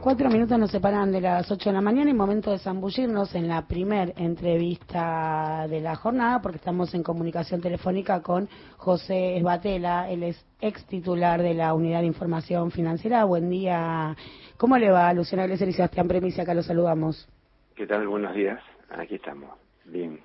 Cuatro 0.00 0.30
minutos 0.30 0.56
nos 0.58 0.70
separan 0.70 1.10
de 1.10 1.20
las 1.20 1.50
ocho 1.50 1.70
de 1.70 1.74
la 1.74 1.80
mañana 1.80 2.08
y 2.08 2.14
momento 2.14 2.52
de 2.52 2.60
zambullirnos 2.60 3.34
en 3.34 3.48
la 3.48 3.66
primer 3.66 4.14
entrevista 4.16 5.66
de 5.68 5.80
la 5.80 5.96
jornada 5.96 6.40
porque 6.40 6.58
estamos 6.58 6.94
en 6.94 7.02
comunicación 7.02 7.60
telefónica 7.60 8.22
con 8.22 8.48
José 8.76 9.36
Esbatela, 9.36 10.08
él 10.08 10.22
es 10.22 10.46
ex 10.60 10.86
titular 10.86 11.42
de 11.42 11.52
la 11.52 11.74
Unidad 11.74 12.00
de 12.00 12.06
Información 12.06 12.70
Financiera. 12.70 13.24
Buen 13.24 13.50
día. 13.50 14.16
¿Cómo 14.56 14.78
le 14.78 14.88
va, 14.90 15.12
Luciana 15.12 15.46
Glesser 15.46 15.68
y 15.68 15.72
Sebastián 15.72 16.06
Premicia? 16.06 16.44
Acá 16.44 16.54
los 16.54 16.66
saludamos. 16.66 17.28
¿Qué 17.74 17.86
tal? 17.86 18.06
Buenos 18.06 18.34
días. 18.36 18.60
Aquí 18.90 19.16
estamos. 19.16 19.50
Bien. 19.84 20.20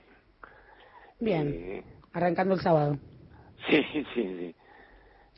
Bien. 1.20 1.48
Eh, 1.52 1.84
Arrancando 2.14 2.54
el 2.54 2.62
sábado. 2.62 2.98
Sí, 3.70 3.82
sí, 3.94 4.06
sí. 4.14 4.56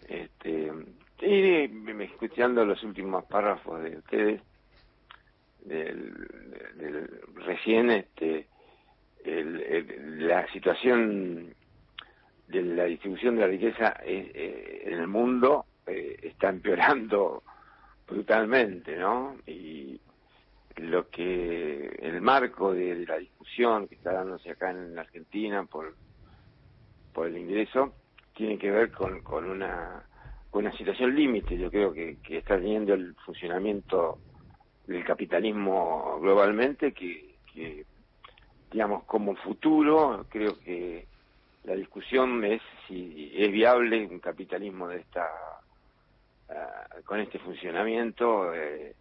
Este, 0.09 0.71
Sí, 1.19 1.69
escuchando 2.01 2.65
los 2.65 2.83
últimos 2.83 3.23
párrafos 3.25 3.81
de 3.83 3.97
ustedes, 3.97 4.41
del, 5.61 6.13
recién 7.35 7.89
este, 7.89 8.47
la 9.23 10.47
situación 10.51 11.53
de 12.47 12.61
la 12.61 12.85
distribución 12.85 13.35
de 13.35 13.41
la 13.41 13.47
riqueza 13.47 13.97
eh, 14.03 14.83
en 14.85 14.93
el 14.93 15.07
mundo 15.07 15.65
eh, 15.87 16.17
está 16.21 16.49
empeorando 16.49 17.43
brutalmente, 18.07 18.95
¿no? 18.97 19.35
Y 19.47 19.99
lo 20.75 21.09
que 21.09 21.97
el 22.01 22.21
marco 22.21 22.73
de, 22.73 23.05
la 23.05 23.17
discusión 23.17 23.87
que 23.87 23.95
está 23.95 24.11
dándose 24.11 24.51
acá 24.51 24.71
en 24.71 24.99
Argentina 24.99 25.63
por 25.65 25.95
por 27.15 27.27
el 27.27 27.37
ingreso 27.37 27.93
tiene 28.35 28.59
que 28.59 28.69
ver 28.69 28.91
con, 28.91 29.21
con 29.21 29.49
una 29.49 30.03
una 30.59 30.71
situación 30.77 31.15
límite, 31.15 31.57
yo 31.57 31.69
creo 31.69 31.91
que, 31.93 32.17
está 32.29 32.57
teniendo 32.57 32.93
el 32.93 33.15
funcionamiento 33.25 34.19
del 34.87 35.03
capitalismo 35.03 36.19
globalmente, 36.21 36.93
que, 36.93 37.85
digamos, 38.71 39.03
como 39.03 39.35
futuro, 39.35 40.25
creo 40.29 40.57
que 40.59 41.07
la 41.63 41.75
discusión 41.75 42.43
es 42.45 42.61
si 42.87 43.31
es 43.35 43.51
viable 43.51 44.05
un 44.05 44.19
capitalismo 44.19 44.87
de 44.87 44.97
esta 44.97 45.25
ah, 46.49 46.87
con 47.03 47.19
este 47.19 47.39
funcionamiento 47.39 48.53
eh, 48.53 48.93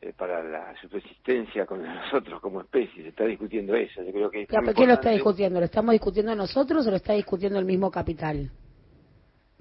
eh, 0.00 0.12
para 0.16 0.42
la 0.42 0.74
subsistencia 0.80 1.64
con 1.64 1.82
nosotros 1.82 2.40
como 2.42 2.60
especie. 2.60 3.02
Se 3.02 3.08
está 3.10 3.24
discutiendo 3.24 3.74
eso. 3.74 4.02
Yo 4.02 4.12
creo 4.12 4.30
que 4.30 4.46
¿Qué 4.46 4.86
lo 4.86 4.94
está 4.94 5.10
discutiendo? 5.10 5.60
¿Lo 5.60 5.66
estamos 5.66 5.92
discutiendo 5.92 6.34
nosotros 6.34 6.86
o 6.86 6.90
lo 6.90 6.96
está 6.96 7.12
discutiendo 7.12 7.58
el 7.58 7.64
mismo 7.64 7.90
capital? 7.90 8.50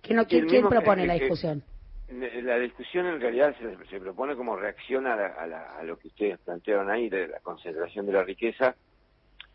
¿Quién, 0.07 0.67
propone 0.67 1.05
la 1.05 1.13
discusión? 1.15 1.63
la 2.09 2.57
discusión 2.57 3.05
en 3.05 3.19
realidad 3.19 3.53
se, 3.89 3.99
propone 3.99 4.35
como 4.35 4.55
reacción 4.55 5.07
a, 5.07 5.83
lo 5.83 5.97
que 5.99 6.07
ustedes 6.07 6.39
plantearon 6.39 6.89
ahí, 6.89 7.09
de 7.09 7.27
la 7.27 7.39
concentración 7.39 8.05
de 8.05 8.13
la 8.13 8.23
riqueza, 8.23 8.75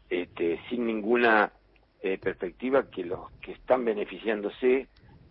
este, 0.09 0.61
sin 0.69 0.87
ninguna 0.87 1.51
eh, 2.03 2.19
perspectiva 2.19 2.91
que 2.91 3.05
los 3.05 3.31
que 3.41 3.53
están 3.53 3.85
beneficiándose 3.85 4.89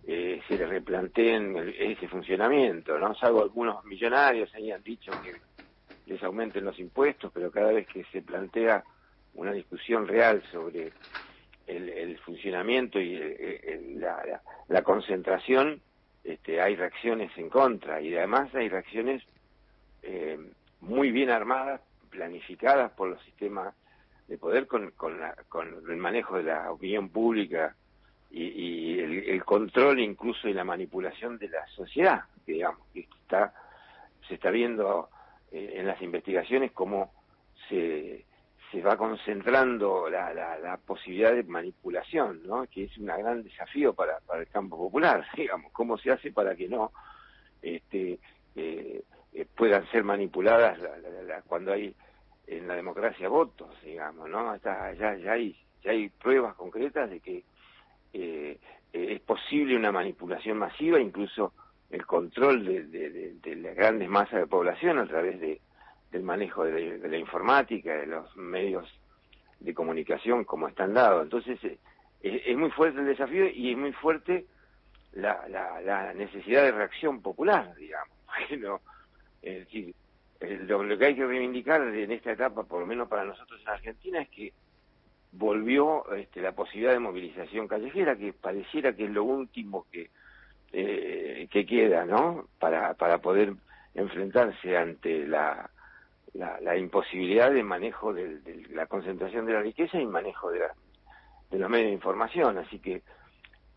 eh, 0.08 0.42
se 0.48 0.58
les 0.58 0.68
replanteen 0.68 1.56
ese 1.78 2.08
funcionamiento, 2.08 2.98
¿no? 2.98 3.14
Salvo 3.16 3.44
algunos 3.44 3.86
millonarios 3.86 4.54
ahí 4.56 4.72
han 4.72 4.82
dicho 4.82 5.12
que 5.22 5.36
les 6.08 6.22
aumenten 6.24 6.66
los 6.66 6.80
impuestos, 6.80 7.32
pero 7.32 7.52
cada 7.52 7.72
vez 7.72 7.88
que 7.88 8.04
se 8.06 8.24
plantea 8.24 8.84
una 9.36 9.52
discusión 9.52 10.08
real 10.08 10.42
sobre 10.52 10.92
el, 11.78 12.18
funcionamiento 12.20 13.00
y 13.00 13.16
eh, 13.16 13.98
la, 14.68 14.82
concentración, 14.84 15.82
este, 16.24 16.62
hay 16.62 16.76
reacciones 16.76 17.32
en 17.38 17.50
contra 17.50 18.02
y 18.02 18.16
además 18.16 18.54
hay 18.56 18.70
reacciones 18.70 19.24
eh, 20.04 20.38
muy 20.82 21.12
bien 21.12 21.30
armadas, 21.30 21.82
planificadas 22.10 22.92
por 22.92 23.10
los 23.10 23.22
sistemas 23.24 23.74
de 24.28 24.38
poder 24.38 24.68
con, 24.68 24.92
con, 24.92 25.20
el 25.90 25.98
manejo 25.98 26.38
de 26.38 26.44
la 26.44 26.72
opinión 26.72 27.10
pública 27.10 27.76
y, 28.30 29.00
el, 29.00 29.44
control 29.44 30.00
incluso 30.00 30.48
y 30.48 30.54
la 30.54 30.64
manipulación 30.64 31.38
de 31.38 31.50
la 31.50 31.66
sociedad, 31.68 32.22
digamos, 32.46 32.88
que 32.94 33.02
está, 33.24 33.54
se 34.28 34.36
está 34.36 34.50
viendo 34.52 35.10
eh, 35.52 35.74
en 35.76 35.88
las 35.88 36.02
investigaciones 36.02 36.72
cómo 36.72 37.12
se 37.68 38.26
se 38.72 38.82
va 38.82 38.96
concentrando 38.96 40.10
la, 40.10 40.34
la, 40.34 40.78
posibilidad 40.78 41.34
de 41.34 41.44
manipulación, 41.44 42.42
¿no? 42.46 42.66
que 42.68 42.86
es 42.86 42.98
un 42.98 43.08
gran 43.08 43.44
desafío 43.44 43.94
para, 43.94 44.20
para 44.20 44.42
el 44.42 44.48
campo 44.48 44.78
popular, 44.78 45.26
digamos, 45.36 45.72
cómo 45.74 45.98
se 45.98 46.12
hace 46.12 46.32
para 46.32 46.56
que 46.56 46.70
no 46.70 46.92
este, 47.62 48.18
eh, 48.56 49.04
eh, 49.34 49.46
puedan 49.56 49.86
ser 49.92 50.04
manipuladas 50.04 50.80
cuando 51.48 51.74
hay 51.74 51.94
en 52.48 52.68
la 52.68 52.76
democracia 52.76 53.28
votos, 53.28 53.70
digamos, 53.84 54.30
¿no? 54.30 54.56
ya, 54.58 54.94
ya, 54.94 55.32
hay, 55.32 55.56
ya 55.84 55.92
hay 55.92 56.10
pruebas 56.10 56.56
concretas 56.56 57.10
de 57.10 57.20
que 57.20 57.44
eh, 58.14 58.58
es 58.94 59.20
posible 59.22 59.76
una 59.76 59.92
manipulación 59.92 60.58
masiva, 60.58 61.00
incluso 61.00 61.54
el 61.90 62.06
control 62.06 62.66
de, 62.66 63.34
de 63.34 63.56
las 63.58 63.76
grandes 63.76 64.10
masas 64.10 64.40
de 64.40 64.48
población 64.48 64.98
a 65.00 65.08
través 65.08 65.40
de 65.40 65.62
del 66.12 66.24
manejo 66.24 66.66
de, 66.66 67.00
la 67.08 67.18
informática, 67.18 67.96
de 67.96 68.08
los 68.08 68.36
medios 68.36 68.88
de 69.60 69.74
comunicación 69.74 70.44
como 70.44 70.68
están 70.68 70.94
dados. 70.94 71.24
Entonces, 71.24 71.60
eh, 71.64 71.78
es, 72.22 72.58
muy 72.58 72.70
fuerte 72.72 73.00
el 73.00 73.06
desafío 73.06 73.48
y 73.50 73.72
es 73.72 73.78
muy 73.78 73.94
fuerte 73.94 74.46
la, 75.14 75.48
la, 75.50 76.14
necesidad 76.14 76.64
de 76.64 76.72
reacción 76.72 77.22
popular, 77.22 77.74
digamos. 77.76 78.18
es 79.42 79.66
decir, 79.66 79.96
lo, 80.68 80.98
que 80.98 81.06
hay 81.06 81.16
que 81.16 81.26
reivindicar 81.26 81.82
en 81.82 82.12
esta 82.12 82.32
etapa, 82.32 82.64
por 82.64 82.82
lo 82.82 82.86
menos 82.86 83.08
para 83.08 83.24
nosotros 83.24 83.62
en 83.62 83.70
Argentina, 83.70 84.22
es 84.22 84.30
que 84.30 84.54
volvió 85.32 86.12
este, 86.14 86.42
la 86.42 86.52
posibilidad 86.52 86.94
de 86.94 87.00
movilización 87.00 87.68
callejera, 87.68 88.18
que 88.18 88.34
pareciera 88.34 88.94
que 88.94 89.06
es 89.06 89.12
lo 89.12 89.24
último 89.24 89.86
que, 89.92 90.10
eh, 90.74 91.48
que 91.50 91.66
queda, 91.66 92.06
¿no? 92.06 92.48
Para, 92.60 92.96
para 92.96 93.20
poder 93.20 93.54
enfrentarse 93.94 94.78
ante 94.78 95.26
la 95.28 95.70
la, 96.34 96.78
imposibilidad 96.78 97.52
de 97.52 97.64
manejo 97.64 98.14
de, 98.14 98.40
la 98.72 98.86
concentración 98.88 99.46
de 99.46 99.54
la 99.54 99.62
riqueza 99.62 100.00
y 100.00 100.06
manejo 100.06 100.52
de, 100.52 100.62
de 101.50 101.60
los 101.60 101.70
medios 101.70 101.88
de 101.88 101.94
información. 101.94 102.58
Así 102.58 102.80
que 102.80 103.02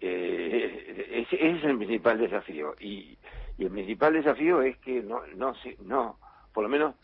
eh, 0.01 1.27
ese, 1.27 1.49
es 1.49 1.65
el 1.65 1.77
principal 1.77 2.19
desafío. 2.19 2.75
Y, 2.81 3.19
el 3.57 3.71
principal 3.71 4.15
desafío 4.15 4.63
es 4.63 4.77
que 4.79 5.01
no, 5.01 5.25
no, 5.37 5.55
se, 5.55 5.77
no, 5.85 6.19
por 6.53 6.65
lo 6.65 6.69
menos 6.69 6.97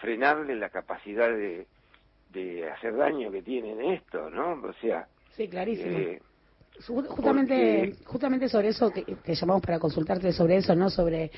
frenarle 0.00 0.56
la 0.56 0.68
capacidad 0.68 1.28
de, 1.28 1.68
de 2.30 2.68
hacer 2.68 2.96
daño 2.96 3.30
que 3.30 3.42
tienen 3.42 3.80
esto, 3.80 4.28
¿no? 4.28 4.54
O 4.54 4.72
sea, 4.80 5.06
sí, 5.30 5.48
clarísimo. 5.48 5.96
Eh, 5.96 6.20
Justamente, 6.80 7.94
justamente 8.04 8.48
sobre 8.48 8.68
eso 8.68 8.90
que, 8.90 9.04
llamamos 9.34 9.62
para 9.62 9.78
consultarte 9.78 10.32
sobre 10.32 10.56
eso, 10.56 10.74
¿no? 10.74 10.90
Sobre 10.90 11.30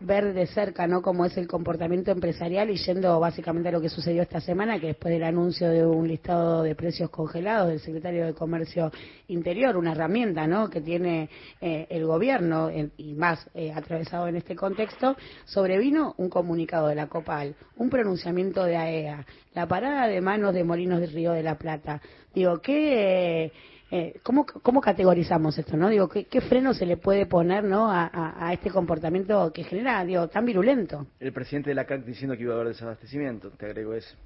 ver 0.00 0.32
de 0.32 0.46
cerca, 0.46 0.86
¿no? 0.86 1.02
Cómo 1.02 1.24
es 1.24 1.36
el 1.36 1.48
comportamiento 1.48 2.12
empresarial 2.12 2.70
y 2.70 2.76
yendo 2.76 3.18
básicamente 3.18 3.70
a 3.70 3.72
lo 3.72 3.80
que 3.80 3.88
sucedió 3.88 4.22
esta 4.22 4.40
semana, 4.40 4.78
que 4.78 4.88
después 4.88 5.12
del 5.12 5.24
anuncio 5.24 5.68
de 5.68 5.84
un 5.84 6.06
listado 6.06 6.62
de 6.62 6.76
precios 6.76 7.10
congelados 7.10 7.70
del 7.70 7.80
secretario 7.80 8.24
de 8.24 8.34
Comercio 8.34 8.92
Interior, 9.26 9.76
una 9.76 9.92
herramienta, 9.92 10.46
¿no? 10.46 10.70
Que 10.70 10.80
tiene 10.80 11.28
eh, 11.60 11.88
el 11.90 12.06
gobierno 12.06 12.70
y 12.96 13.14
más 13.14 13.50
eh, 13.52 13.72
atravesado 13.72 14.28
en 14.28 14.36
este 14.36 14.54
contexto, 14.54 15.16
sobrevino 15.44 16.14
un 16.18 16.30
comunicado 16.30 16.86
de 16.86 16.94
la 16.94 17.08
COPAL, 17.08 17.56
un 17.78 17.90
pronunciamiento 17.90 18.64
de 18.64 18.76
AEA, 18.76 19.20
e 19.20 19.24
la 19.54 19.66
parada 19.66 20.06
de 20.06 20.20
manos 20.20 20.54
de 20.54 20.62
Molinos 20.62 21.00
del 21.00 21.12
Río 21.12 21.32
de 21.32 21.42
la 21.42 21.58
Plata. 21.58 22.00
Digo, 22.32 22.60
¿qué 22.60 23.52
eh, 23.90 24.18
¿cómo, 24.22 24.46
¿cómo 24.46 24.80
categorizamos 24.80 25.58
esto? 25.58 25.76
no 25.76 25.88
Digo, 25.88 26.08
¿qué, 26.08 26.40
freno 26.40 26.74
se 26.74 26.86
le 26.86 26.96
puede 26.96 27.26
poner 27.26 27.64
no 27.64 27.90
a, 27.90 28.50
este 28.52 28.70
comportamiento 28.70 29.52
que 29.52 29.64
genera, 29.64 30.04
digo, 30.04 30.28
tan 30.28 30.44
virulento? 30.44 31.06
El 31.20 31.32
presidente 31.32 31.70
de 31.70 31.74
la 31.74 31.84
CAC 31.84 32.04
diciendo 32.04 32.36
que 32.36 32.42
iba 32.42 32.54
a 32.54 32.56
haber 32.56 32.68
desabastecimiento, 32.68 33.50
te 33.50 33.66
agrego 33.66 33.94
eso. 33.94 34.16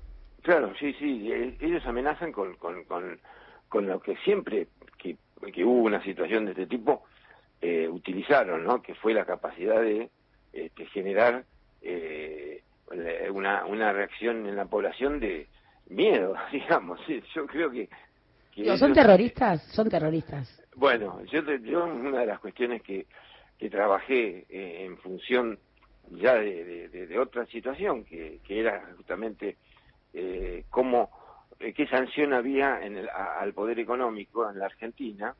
Claro, 0.42 0.72
sí, 0.78 0.94
sí, 0.94 1.30
ellos 1.60 1.84
amenazan 1.84 2.32
con, 2.32 2.54
con, 2.56 2.84
con, 3.68 3.86
lo 3.86 4.00
que 4.00 4.16
siempre 4.18 4.68
que, 4.96 5.16
que, 5.52 5.64
hubo 5.64 5.82
una 5.82 6.02
situación 6.02 6.44
de 6.44 6.52
este 6.52 6.66
tipo 6.66 7.04
eh, 7.60 7.88
utilizaron, 7.88 8.64
¿no? 8.64 8.80
Que 8.80 8.94
fue 8.94 9.12
la 9.12 9.24
capacidad 9.24 9.82
de 9.82 10.08
este, 10.52 10.86
generar 10.86 11.44
eh, 11.82 12.62
una, 13.30 13.66
una 13.66 13.92
reacción 13.92 14.46
en 14.46 14.56
la 14.56 14.66
población 14.66 15.20
de 15.20 15.48
miedo, 15.88 16.34
digamos. 16.52 17.00
Yo 17.34 17.46
creo 17.46 17.70
que 17.70 17.88
¿Son 18.76 18.92
terroristas? 18.92 19.62
Son 19.72 19.88
terroristas. 19.88 20.64
Bueno, 20.76 21.22
yo, 21.24 21.42
yo 21.58 21.84
una 21.84 22.20
de 22.20 22.26
las 22.26 22.38
cuestiones 22.40 22.82
que, 22.82 23.06
que 23.58 23.70
trabajé 23.70 24.46
eh, 24.48 24.84
en 24.84 24.96
función 24.98 25.58
ya 26.10 26.34
de, 26.34 27.18
otra 27.18 27.46
situación, 27.46 28.04
que, 28.04 28.40
que 28.44 28.60
era 28.60 28.88
justamente 28.96 29.56
eh, 30.14 30.64
cómo, 30.70 31.10
eh, 31.60 31.72
qué 31.72 31.86
sanción 31.86 32.32
había 32.32 32.80
en 32.84 32.96
el, 32.96 33.08
al 33.08 33.52
poder 33.52 33.78
económico 33.78 34.48
en 34.48 34.58
la 34.58 34.66
Argentina. 34.66 35.34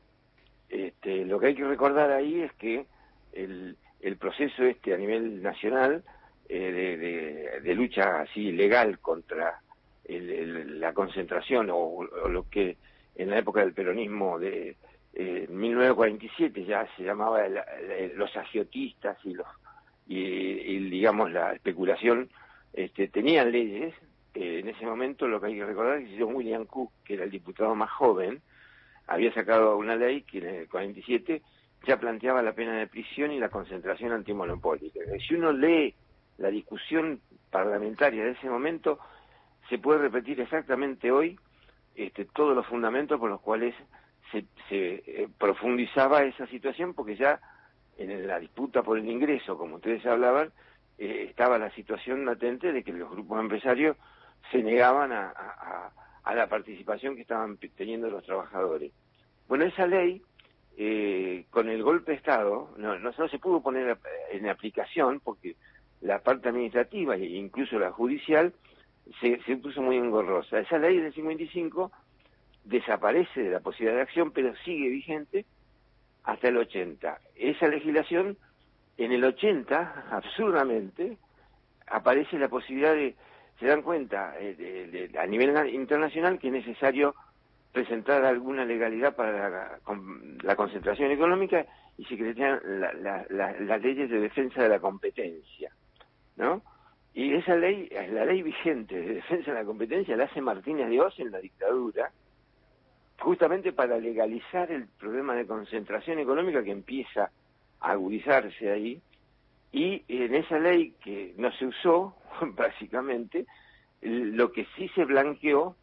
Este, 0.69 1.25
lo 1.25 1.39
que 1.39 1.47
hay 1.47 1.55
que 1.55 1.65
recordar 1.67 2.11
ahí 2.11 2.41
es 2.41 2.53
que 2.53 2.85
el, 3.33 3.77
el 4.01 4.17
proceso 4.17 4.63
este 4.63 4.93
a 4.93 4.97
nivel 4.97 5.41
nacional 5.41 6.03
eh, 6.47 7.59
de, 7.63 7.75
lucha 7.75 8.21
así 8.21 8.51
legal 8.51 8.99
contra 8.99 9.61
la 10.07 10.93
concentración 10.93 11.69
o, 11.71 12.03
lo 12.03 12.49
que 12.49 12.77
en 13.19 13.29
la 13.29 13.37
época 13.37 13.59
del 13.59 13.73
peronismo 13.73 14.39
de 14.39 14.77
1947 15.49 16.63
ya 16.63 16.87
se 16.95 17.03
llamaba 17.03 17.41
los 18.15 18.35
agiotistas 18.37 19.17
y 19.25 19.33
los 19.33 19.47
y, 20.07 20.89
digamos 20.89 21.31
la 21.31 21.53
especulación 21.53 22.29
este, 22.73 23.09
tenían 23.09 23.51
leyes 23.51 23.93
en 24.33 24.69
ese 24.69 24.85
momento 24.85 25.27
lo 25.27 25.41
que 25.41 25.47
hay 25.47 25.55
que 25.55 25.65
recordar 25.65 25.97
es 25.97 26.09
que 26.09 26.23
William 26.23 26.65
Cook 26.65 26.91
que 27.03 27.15
era 27.15 27.25
el 27.25 27.31
diputado 27.31 27.75
más 27.75 27.91
joven 27.91 28.41
había 29.07 29.33
sacado 29.33 29.75
una 29.75 29.97
ley 29.97 30.21
que 30.21 30.37
en 30.37 30.45
el 30.45 30.69
47 30.69 31.41
ya 31.85 31.99
planteaba 31.99 32.41
la 32.41 32.53
pena 32.53 32.77
de 32.77 32.87
prisión 32.87 33.31
y 33.31 33.39
la 33.39 33.49
concentración 33.49 34.11
antimonopólica. 34.11 34.99
Si 35.27 35.33
uno 35.33 35.51
lee 35.51 35.95
la 36.37 36.49
discusión 36.49 37.21
parlamentaria 37.49 38.23
de 38.23 38.31
ese 38.31 38.49
momento, 38.49 38.99
se 39.69 39.79
puede 39.79 39.99
repetir 39.99 40.39
exactamente 40.41 41.11
hoy 41.11 41.39
este, 42.05 42.25
todos 42.25 42.55
los 42.55 42.65
fundamentos 42.65 43.19
por 43.19 43.29
los 43.29 43.41
cuales 43.41 43.75
se, 44.31 44.45
eh, 44.69 45.27
profundizaba 45.37 46.23
esa 46.23 46.47
situación, 46.47 46.93
porque 46.93 47.15
ya 47.15 47.39
en 47.97 48.27
la 48.27 48.39
disputa 48.39 48.83
por 48.83 48.97
el 48.97 49.07
ingreso, 49.07 49.57
como 49.57 49.75
ustedes 49.75 50.05
hablaban, 50.05 50.51
eh, 50.97 51.27
estaba 51.29 51.57
la 51.57 51.71
situación 51.71 52.25
latente 52.25 52.71
de 52.71 52.83
que 52.83 52.93
los 52.93 53.11
grupos 53.11 53.39
empresarios 53.39 53.97
se 54.51 54.63
negaban 54.63 55.11
a, 55.11 55.91
a 56.23 56.35
la 56.35 56.47
participación 56.47 57.15
que 57.15 57.21
estaban 57.21 57.57
teniendo 57.75 58.09
los 58.09 58.23
trabajadores. 58.23 58.91
Bueno, 59.47 59.65
esa 59.65 59.87
ley 59.87 60.21
eh, 60.77 61.45
con 61.49 61.67
el 61.67 61.83
golpe 61.83 62.11
de 62.11 62.17
Estado 62.17 62.69
no, 62.77 62.97
no, 62.99 63.11
se 63.11 63.39
pudo 63.39 63.61
poner 63.61 63.97
en 64.31 64.47
aplicación 64.47 65.19
porque 65.19 65.57
la 65.99 66.19
parte 66.19 66.47
administrativa 66.47 67.15
e 67.15 67.25
incluso 67.25 67.77
la 67.77 67.91
judicial 67.91 68.53
se, 69.19 69.41
se 69.43 69.57
puso 69.57 69.81
muy 69.81 69.97
engorrosa. 69.97 70.59
Esa 70.59 70.77
ley 70.77 70.97
del 70.97 71.13
55 71.13 71.91
desaparece 72.63 73.43
de 73.43 73.51
la 73.51 73.59
posibilidad 73.59 73.95
de 73.95 74.03
acción, 74.03 74.31
pero 74.31 74.55
sigue 74.63 74.89
vigente 74.89 75.45
hasta 76.23 76.49
el 76.49 76.57
80. 76.57 77.19
Esa 77.35 77.67
legislación, 77.67 78.37
en 78.97 79.11
el 79.11 79.23
80, 79.23 80.05
absurdamente, 80.11 81.17
aparece 81.87 82.37
la 82.37 82.49
posibilidad 82.49 82.93
de, 82.93 83.15
se 83.59 83.65
dan 83.65 83.81
cuenta 83.81 84.35
eh, 84.39 85.09
a 85.19 85.25
nivel 85.25 85.73
internacional 85.73 86.39
que 86.39 86.47
es 86.47 86.53
necesario 86.53 87.15
presentar 87.71 88.25
alguna 88.25 88.65
legalidad 88.65 89.15
para 89.15 89.79
la, 90.41 90.55
concentración 90.55 91.11
económica 91.11 91.65
y 91.97 92.05
se 92.05 92.17
crean 92.17 92.59
las 93.29 93.81
leyes 93.81 94.09
de 94.09 94.19
defensa 94.19 94.63
de 94.63 94.69
la 94.69 94.79
competencia, 94.79 95.71
¿no? 96.37 96.63
Y 97.19 97.33
esa 97.33 97.53
ley, 97.57 97.89
la 98.13 98.23
ley 98.23 98.41
vigente 98.41 98.95
de 98.95 99.15
defensa 99.15 99.51
de 99.51 99.59
la 99.59 99.65
competencia, 99.65 100.15
la 100.15 100.23
hace 100.23 100.39
Martínez 100.39 100.87
de 100.87 101.01
Oz 101.01 101.19
en 101.19 101.31
la 101.31 101.39
dictadura, 101.39 102.13
justamente 103.19 103.73
para 103.73 103.97
legalizar 103.97 104.71
el 104.71 104.87
problema 104.87 105.35
de 105.35 105.45
concentración 105.45 106.19
económica 106.19 106.63
que 106.63 106.71
empieza 106.71 107.29
a 107.81 107.91
agudizarse 107.91 108.71
ahí, 108.71 109.01
y 109.73 110.01
en 110.07 110.33
esa 110.33 110.59
ley 110.59 110.93
que 111.03 111.33
no 111.35 111.51
se 111.51 111.65
usó, 111.65 112.15
básicamente, 112.55 113.45
lo 114.01 114.53
que 114.53 114.65
sí 114.77 114.87
se 114.95 115.03
blanqueó 115.03 115.75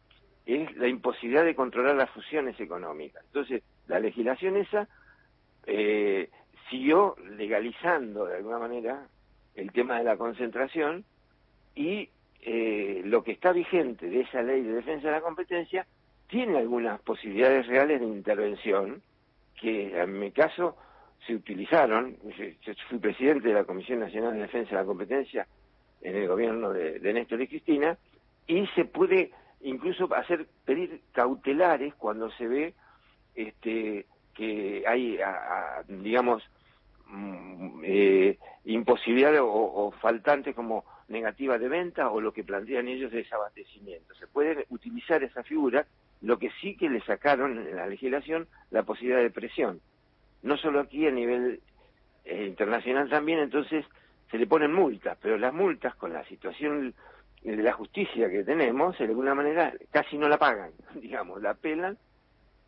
es 0.47 0.75
la 0.75 0.87
imposibilidad 0.87 1.45
de 1.45 1.53
controlar 1.53 1.97
las 1.97 2.09
fusiones 2.09 2.59
económicas. 2.59 3.23
Entonces, 3.25 3.61
la 3.85 3.99
legislación 3.99 4.57
esa 4.57 4.87
eh, 5.67 6.31
siguió 6.71 7.15
legalizando 7.37 8.25
de 8.25 8.37
alguna 8.37 8.57
manera 8.57 9.07
el 9.53 9.71
tema 9.71 9.99
de 9.99 10.03
la 10.03 10.17
concentración 10.17 11.05
y 11.77 12.09
eh, 12.41 13.01
lo 13.05 13.23
que 13.23 13.31
está 13.31 13.51
vigente 13.51 14.09
de 14.09 14.21
esa 14.21 14.41
ley 14.41 14.63
de 14.63 14.73
defensa 14.73 15.07
de 15.07 15.13
la 15.13 15.21
competencia 15.21 15.85
tiene 16.27 16.57
algunas 16.57 16.99
posibilidades 17.01 17.67
reales 17.67 17.99
de 17.99 18.07
intervención 18.07 19.01
que 19.61 19.97
en 19.97 20.19
mi 20.19 20.31
caso 20.31 20.75
se 21.25 21.35
utilizaron. 21.35 22.17
Yo 22.61 22.73
fui 22.89 22.97
presidente 22.97 23.49
de 23.49 23.53
la 23.53 23.63
Comisión 23.63 23.99
Nacional 23.99 24.33
de 24.33 24.41
Defensa 24.41 24.71
de 24.71 24.75
la 24.81 24.85
Competencia 24.85 25.47
en 26.01 26.15
el 26.15 26.27
gobierno 26.27 26.73
de, 26.73 26.99
de 26.99 27.13
Néstor 27.13 27.41
y 27.41 27.47
Cristina 27.47 27.97
y 28.47 28.65
se 28.75 28.85
puede 28.85 29.31
incluso 29.61 30.13
hacer 30.15 30.47
pedir 30.65 31.01
cautelares 31.11 31.93
cuando 31.95 32.31
se 32.31 32.47
ve 32.47 32.73
este 33.35 34.05
que 34.33 34.83
hay 34.87 35.19
digamos 35.87 36.43
mm, 37.07 37.81
eh, 37.83 38.37
imposibilidad 38.65 39.33
o, 39.41 39.91
faltantes 39.99 40.55
como 40.55 40.83
negativa 41.07 41.57
de 41.57 41.69
venta 41.69 42.09
o 42.09 42.21
lo 42.21 42.33
que 42.33 42.43
plantean 42.43 42.87
ellos 42.87 43.11
de 43.11 43.19
desabastecimiento. 43.19 44.13
Se 44.15 44.27
puede 44.27 44.65
utilizar 44.69 45.23
esa 45.23 45.43
figura, 45.43 45.85
lo 46.21 46.37
que 46.37 46.51
sí 46.61 46.75
que 46.75 46.89
le 46.89 47.01
sacaron 47.01 47.67
en 47.67 47.75
la 47.75 47.87
legislación 47.87 48.47
la 48.71 48.83
posibilidad 48.83 49.21
de 49.21 49.29
presión. 49.29 49.79
No 50.43 50.57
solo 50.57 50.79
aquí 50.79 51.07
a 51.07 51.11
nivel 51.11 51.61
eh, 52.25 52.45
internacional 52.45 53.09
también, 53.09 53.39
entonces 53.39 53.85
se 54.29 54.37
le 54.37 54.47
ponen 54.47 54.73
multas, 54.73 55.17
pero 55.21 55.37
las 55.37 55.53
multas 55.53 55.95
con 55.95 56.11
la 56.11 56.25
situación 56.25 56.93
de 57.43 57.63
la 57.63 57.73
justicia 57.73 58.29
que 58.29 58.43
tenemos, 58.43 58.97
de 58.97 59.05
alguna 59.05 59.33
manera 59.33 59.73
casi 59.91 60.17
no 60.17 60.27
la 60.27 60.37
pagan, 60.37 60.71
digamos, 60.95 61.41
la 61.41 61.51
apelan 61.51 61.97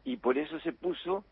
y 0.04 0.18
por 0.18 0.38
eso 0.38 0.60
se 0.60 0.72
puso 0.72 1.26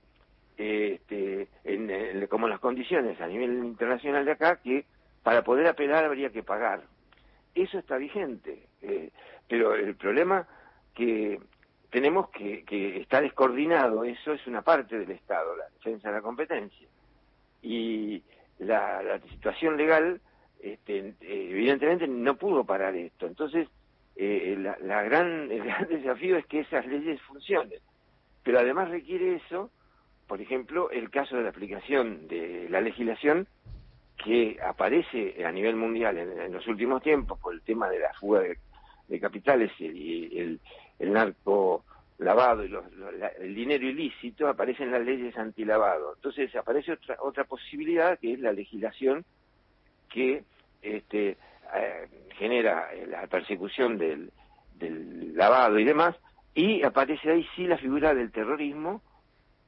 este, 0.58 1.48
en, 1.64 2.28
como 2.28 2.48
las 2.48 2.60
condiciones 2.60 3.20
a 3.22 3.28
nivel 3.28 3.64
internacional 3.64 4.26
de 4.26 4.32
acá 4.32 4.58
que 4.58 4.86
para 5.24 5.44
poder 5.44 5.68
apelar 5.68 6.04
habría 6.04 6.30
que 6.30 6.44
pagar. 6.44 6.84
Eso 7.58 7.80
está 7.80 7.98
vigente, 7.98 8.68
eh, 8.84 9.10
pero 9.48 9.74
el 9.74 9.96
problema 9.96 10.48
que 10.94 11.40
tenemos 11.90 12.30
que, 12.30 12.64
que 12.64 13.00
está 13.00 13.20
descoordinado, 13.20 14.04
eso 14.04 14.34
es 14.34 14.46
una 14.46 14.62
parte 14.62 15.00
del 15.00 15.10
Estado, 15.10 15.56
la 15.56 15.68
defensa 15.70 16.10
de 16.10 16.16
la 16.16 16.22
competencia. 16.22 16.88
Y 17.64 18.22
la, 18.60 19.20
situación 19.32 19.76
legal 19.76 20.22
este, 20.60 21.16
evidentemente 21.22 22.08
no 22.08 22.36
pudo 22.38 22.64
parar 22.64 22.96
esto. 22.96 23.26
Entonces, 23.26 23.68
eh, 24.16 24.54
el 24.56 24.64
gran 24.88 25.48
desafío 25.90 26.38
es 26.38 26.46
que 26.46 26.60
esas 26.60 26.86
leyes 26.86 27.20
funcionen. 27.24 27.80
Pero 28.44 28.60
además 28.60 28.92
requiere 28.92 29.36
eso, 29.36 29.72
por 30.28 30.42
ejemplo, 30.42 30.92
el 30.92 31.10
caso 31.10 31.38
de 31.38 31.44
la 31.44 31.50
aplicación 31.50 32.28
de 32.28 32.68
la 32.70 32.82
legislación 32.82 33.48
que 34.24 34.58
aparece 34.64 35.46
a 35.46 35.52
nivel 35.52 35.76
mundial 35.76 36.18
en, 36.18 36.52
los 36.52 36.68
últimos 36.68 37.02
tiempos 37.04 37.40
por 37.40 37.54
el 37.54 37.62
tema 37.62 37.90
de 37.90 38.00
la 38.00 38.14
fuga 38.14 38.42
de, 38.42 39.20
capitales 39.20 39.72
el, 39.80 40.60
el, 41.00 41.14
narco 41.14 41.86
lavado 42.18 42.66
y 42.66 42.76
el 43.40 43.56
dinero 43.56 43.86
ilícito, 43.86 44.48
aparecen 44.48 44.92
las 44.92 45.02
leyes 45.02 45.38
antilavado. 45.38 46.16
Entonces 46.16 46.54
aparece 46.56 46.94
otra, 46.94 47.18
otra 47.22 47.44
posibilidad 47.44 48.18
que 48.20 48.34
es 48.34 48.40
la 48.40 48.52
legislación 48.52 49.24
que 50.10 50.44
este, 50.82 51.38
eh, 51.76 52.08
genera 52.38 52.90
la 53.08 53.28
persecución 53.28 53.98
del, 53.98 54.32
lavado 55.36 55.80
y 55.80 55.84
demás, 55.84 56.16
y 56.54 56.84
aparece 56.84 57.32
ahí 57.32 57.48
sí 57.56 57.66
la 57.66 57.78
figura 57.78 58.14
del 58.14 58.32
terrorismo, 58.32 59.02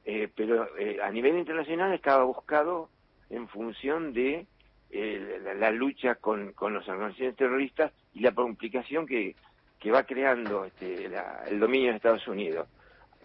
eh, 0.04 0.28
pero 0.34 0.76
eh, 0.76 0.98
a 1.02 1.10
nivel 1.10 1.36
internacional 1.36 1.92
estaba 1.92 2.24
buscado 2.24 2.88
en 3.30 3.48
función 3.48 4.12
de 4.12 4.46
la, 4.90 5.70
lucha 5.70 6.16
con, 6.16 6.52
con 6.52 6.74
las 6.74 6.88
organizaciones 6.88 7.36
terroristas 7.36 7.92
y 8.12 8.20
la 8.20 8.32
complicación 8.32 9.06
que, 9.06 9.36
que 9.78 9.90
va 9.90 10.02
creando 10.02 10.64
este, 10.64 11.08
el 11.48 11.60
dominio 11.60 11.90
de 11.90 11.96
Estados 11.96 12.26
Unidos. 12.28 12.68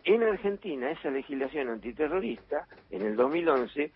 En 0.04 0.22
Argentina, 0.22 0.92
esa 0.92 1.10
legislación 1.10 1.70
antiterrorista, 1.70 2.68
en 2.92 3.02
el 3.02 3.16
2011, 3.16 3.92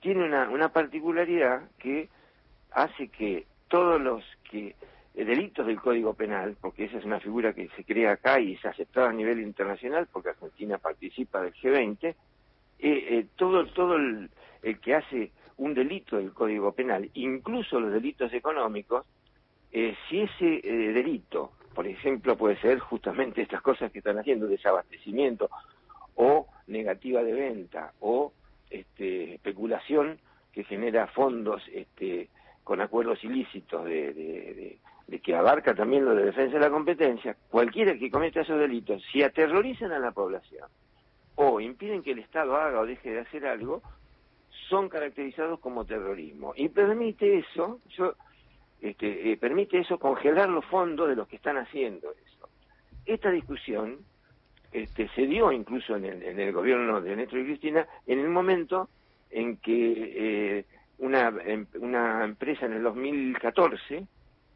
tiene 0.00 0.24
una, 0.24 0.50
una 0.50 0.68
particularidad 0.70 1.62
que 1.78 2.08
hace 2.72 3.08
que 3.08 3.46
todos 3.68 4.00
los 4.00 4.24
que 4.50 4.74
eh, 5.14 5.24
delitos 5.24 5.66
del 5.66 5.80
Código 5.80 6.14
Penal, 6.14 6.56
porque 6.60 6.84
esa 6.84 6.98
es 6.98 7.04
una 7.04 7.20
figura 7.20 7.54
que 7.54 7.68
se 7.76 7.84
crea 7.84 8.12
acá 8.12 8.38
y 8.38 8.56
se 8.58 8.68
ha 8.68 8.72
aceptado 8.72 9.06
a 9.06 9.12
nivel 9.12 9.40
internacional, 9.40 10.06
porque 10.12 10.30
Argentina 10.30 10.78
participa 10.78 11.40
del 11.40 11.54
G20, 11.54 12.04
eh, 12.04 12.14
eh, 12.80 13.26
todo, 13.36 13.66
todo 13.66 13.96
el, 13.96 14.28
que 14.82 14.94
hace 14.94 15.30
un 15.58 15.74
delito 15.74 16.16
del 16.16 16.32
Código 16.32 16.72
Penal, 16.72 17.10
incluso 17.14 17.80
los 17.80 17.92
delitos 17.92 18.32
económicos, 18.32 19.06
si 19.70 20.20
ese 20.20 20.60
delito, 20.62 21.52
por 21.74 21.86
ejemplo, 21.86 22.36
puede 22.36 22.56
ser 22.60 22.78
justamente 22.78 23.42
estas 23.42 23.60
cosas 23.60 23.92
que 23.92 23.98
están 23.98 24.18
haciendo, 24.18 24.46
desabastecimiento 24.46 25.50
o 26.14 26.46
negativa 26.66 27.22
de 27.22 27.32
venta 27.32 27.92
o 28.00 28.32
este, 28.70 29.34
especulación 29.34 30.18
que 30.52 30.64
genera 30.64 31.06
fondos 31.08 31.62
este, 31.72 32.28
con 32.64 32.80
acuerdos 32.80 33.22
ilícitos 33.22 33.84
de, 33.84 34.78
que 35.22 35.34
abarca 35.36 35.74
también 35.74 36.04
lo 36.04 36.14
de 36.14 36.24
defensa 36.24 36.54
de 36.54 36.64
la 36.64 36.70
competencia, 36.70 37.36
cualquiera 37.50 37.96
que 37.96 38.10
cometa 38.10 38.40
esos 38.40 38.58
delitos, 38.58 39.02
si 39.12 39.22
aterrorizan 39.22 39.92
a 39.92 39.98
la 39.98 40.12
población 40.12 40.68
o 41.36 41.60
impiden 41.60 42.02
que 42.02 42.12
el 42.12 42.20
Estado 42.20 42.56
haga 42.56 42.80
o 42.80 42.86
deje 42.86 43.10
de 43.10 43.20
hacer 43.20 43.46
algo, 43.46 43.82
son 44.68 44.88
caracterizados 44.88 45.60
como 45.60 45.84
terrorismo. 45.84 46.52
Y 46.56 46.68
permite 46.68 47.38
eso, 47.38 47.80
yo 47.90 48.14
este, 48.80 49.32
eh, 49.32 49.36
permite 49.36 49.78
eso 49.78 49.98
congelar 49.98 50.48
los 50.48 50.64
fondos 50.66 51.08
de 51.08 51.16
los 51.16 51.28
que 51.28 51.36
están 51.36 51.56
haciendo 51.56 52.10
eso. 52.12 52.48
Esta 53.04 53.30
discusión 53.30 53.98
este, 54.72 55.08
se 55.08 55.26
dio 55.26 55.52
incluso 55.52 55.96
en 55.96 56.04
el, 56.04 56.52
gobierno 56.52 57.00
de 57.00 57.16
Néstor 57.16 57.40
y 57.40 57.44
Cristina 57.44 57.86
en 58.06 58.18
el 58.18 58.28
momento 58.28 58.88
en 59.30 59.56
que 59.58 60.58
eh, 60.58 60.64
una, 60.98 61.28
em, 61.44 61.66
una 61.80 62.24
empresa 62.24 62.66
en 62.66 62.74
el 62.74 62.82
2014, 62.82 64.06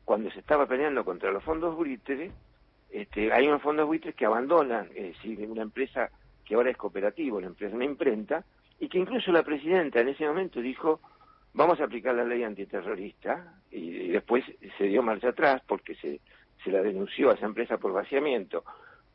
cuando 0.04 0.30
se 0.30 0.40
estaba 0.40 0.66
peleando 0.66 1.04
contra 1.04 1.30
los 1.30 1.44
fondos 1.44 1.74
buitres, 1.76 2.32
este, 2.90 3.32
hay 3.32 3.46
unos 3.46 3.62
fondos 3.62 3.86
buitres 3.86 4.14
que 4.14 4.26
abandonan, 4.26 4.88
es 4.94 5.16
una 5.24 5.62
empresa 5.62 6.10
que 6.44 6.56
ahora 6.56 6.70
es 6.70 6.76
cooperativo, 6.76 7.36
una 7.38 7.46
empresa, 7.46 7.76
una 7.76 7.84
imprenta, 7.84 8.44
y 8.80 8.88
que 8.88 8.98
incluso 8.98 9.30
la 9.30 9.42
presidenta 9.42 10.00
en 10.00 10.08
ese 10.08 10.26
momento 10.26 10.60
dijo, 10.60 11.00
vamos 11.52 11.80
a 11.80 11.84
aplicar 11.84 12.14
la 12.14 12.24
ley 12.24 12.42
antiterrorista, 12.42 13.54
y, 13.70 14.08
después 14.08 14.42
se 14.78 14.84
dio 14.84 15.02
marcha 15.02 15.28
atrás 15.28 15.62
porque 15.66 15.94
se, 15.96 16.20
se 16.64 16.70
la 16.72 16.80
denunció 16.80 17.30
a 17.30 17.34
esa 17.34 17.44
empresa 17.44 17.76
por 17.76 17.92
vaciamiento. 17.92 18.64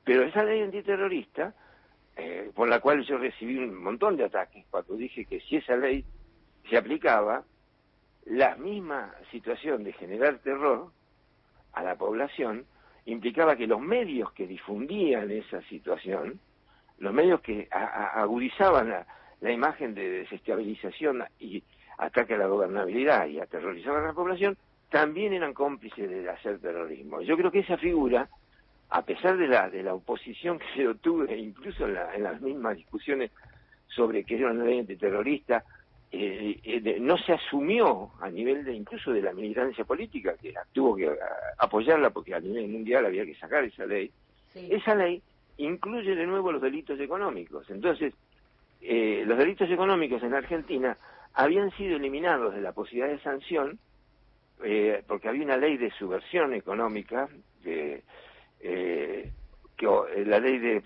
Pero 0.03 0.21
esa 0.21 0.43
ley 0.43 0.61
antiterrorista, 0.61 1.55
eh, 2.15 2.51
por 2.53 2.69
la 2.69 2.79
cual 2.79 3.03
yo 3.03 3.17
recibí 3.17 3.57
un 3.57 3.75
montón 3.75 4.15
de 4.15 4.25
ataques 4.25 4.65
cuando 4.69 4.95
dije 4.95 5.25
que 5.25 5.39
si 5.41 5.57
esa 5.57 5.75
ley 5.75 6.05
se 6.69 6.77
aplicaba, 6.77 7.43
la 8.25 8.55
misma 8.57 9.15
situación 9.31 9.83
de 9.83 9.93
generar 9.93 10.37
terror 10.39 10.91
a 11.73 11.83
la 11.83 11.95
población 11.95 12.65
implicaba 13.05 13.55
que 13.55 13.67
los 13.67 13.81
medios 13.81 14.31
que 14.33 14.45
difundían 14.45 15.31
esa 15.31 15.61
situación, 15.63 16.39
los 16.99 17.13
medios 17.13 17.41
que 17.41 17.67
agudizaban 17.71 18.89
la, 18.89 19.05
la 19.41 19.51
imagen 19.51 19.93
de 19.93 20.09
desestabilización 20.09 21.23
y 21.39 21.63
ataque 21.97 22.33
a 22.33 22.37
la 22.37 22.47
gobernabilidad 22.47 23.27
y 23.27 23.39
aterrorizaban 23.39 24.03
a 24.03 24.07
la 24.07 24.13
población, 24.13 24.57
también 24.89 25.33
eran 25.33 25.53
cómplices 25.53 26.09
de 26.09 26.29
hacer 26.29 26.59
terrorismo. 26.59 27.21
Yo 27.21 27.37
creo 27.37 27.51
que 27.51 27.59
esa 27.59 27.77
figura, 27.77 28.29
a 28.89 29.01
pesar 29.03 29.37
de 29.37 29.47
la, 29.47 29.69
de 29.69 29.83
la 29.83 29.93
oposición 29.93 30.59
que 30.59 30.65
se 30.75 30.87
obtuve, 30.87 31.37
incluso 31.37 31.87
en, 31.87 32.23
las 32.23 32.41
mismas 32.41 32.77
discusiones 32.77 33.31
sobre 33.87 34.23
que 34.23 34.35
era 34.35 34.51
una 34.51 34.63
ley 34.63 34.79
antiterrorista, 34.79 35.63
eh, 36.11 36.59
eh, 36.63 36.97
no 36.99 37.17
se 37.17 37.33
asumió 37.33 38.11
a 38.21 38.29
nivel 38.29 38.63
de 38.63 38.73
incluso 38.73 39.11
de 39.11 39.21
la 39.21 39.33
militancia 39.33 39.83
política, 39.83 40.35
que 40.41 40.53
tuvo 40.71 40.95
que 40.95 41.11
apoyarla 41.57 42.09
porque 42.09 42.33
a 42.33 42.39
nivel 42.39 42.69
mundial 42.69 43.05
había 43.05 43.25
que 43.25 43.35
sacar 43.35 43.63
esa 43.63 43.85
ley. 43.85 44.11
Esa 44.53 44.95
ley 44.95 45.21
incluye 45.57 46.15
de 46.15 46.25
nuevo 46.25 46.51
los 46.51 46.61
delitos 46.61 46.99
económicos. 46.99 47.69
Entonces, 47.69 48.13
eh, 48.87 49.23
los 49.25 49.37
delitos 49.37 49.69
económicos 49.71 50.21
en 50.21 50.35
Argentina 50.35 50.95
habían 51.33 51.71
sido 51.71 51.97
eliminados 51.97 52.53
de 52.53 52.61
la 52.61 52.71
posibilidad 52.71 53.09
de 53.09 53.19
sanción 53.19 53.79
eh, 54.63 55.03
porque 55.07 55.27
había 55.27 55.43
una 55.43 55.57
ley 55.57 55.77
de 55.77 55.89
subversión 55.91 56.53
económica, 56.53 57.27
eh, 57.63 58.03
que 58.59 59.87
la 60.25 60.39
ley 60.39 60.59
de 60.59 60.83